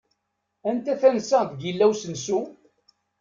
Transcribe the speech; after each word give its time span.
Anta 0.69 0.93
tansa 1.01 1.39
deg 1.51 1.61
illa 1.71 1.85
usensu? 1.91 2.39